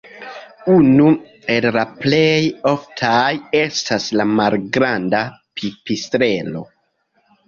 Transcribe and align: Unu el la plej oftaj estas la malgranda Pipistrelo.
Unu 0.75 1.03
el 1.55 1.65
la 1.75 1.83
plej 2.05 2.39
oftaj 2.69 3.33
estas 3.59 4.07
la 4.21 4.25
malgranda 4.39 5.21
Pipistrelo. 5.61 6.63